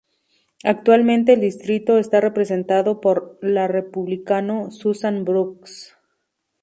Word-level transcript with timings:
Actualmente 0.63 1.33
el 1.33 1.41
distrito 1.41 1.99
está 1.99 2.19
representado 2.21 3.01
por 3.01 3.37
la 3.39 3.67
Republicano 3.67 4.71
Susan 4.71 5.23
Brooks. 5.25 5.95